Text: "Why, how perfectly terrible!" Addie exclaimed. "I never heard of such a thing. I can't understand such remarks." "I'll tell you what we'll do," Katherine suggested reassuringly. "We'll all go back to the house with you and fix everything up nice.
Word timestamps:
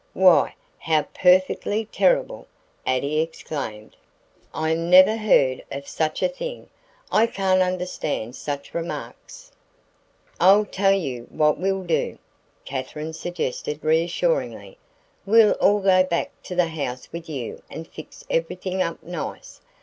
"Why, 0.15 0.55
how 0.79 1.03
perfectly 1.13 1.85
terrible!" 1.85 2.47
Addie 2.87 3.19
exclaimed. 3.19 3.95
"I 4.51 4.73
never 4.73 5.15
heard 5.15 5.63
of 5.71 5.87
such 5.87 6.23
a 6.23 6.27
thing. 6.27 6.69
I 7.11 7.27
can't 7.27 7.61
understand 7.61 8.35
such 8.35 8.73
remarks." 8.73 9.51
"I'll 10.39 10.65
tell 10.65 10.93
you 10.95 11.27
what 11.29 11.59
we'll 11.59 11.83
do," 11.83 12.17
Katherine 12.65 13.13
suggested 13.13 13.83
reassuringly. 13.83 14.79
"We'll 15.27 15.51
all 15.61 15.81
go 15.81 16.01
back 16.03 16.31
to 16.45 16.55
the 16.55 16.69
house 16.69 17.07
with 17.13 17.29
you 17.29 17.61
and 17.69 17.87
fix 17.87 18.23
everything 18.27 18.81
up 18.81 19.03
nice. 19.03 19.61